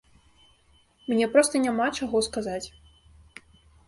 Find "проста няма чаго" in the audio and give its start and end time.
1.35-2.21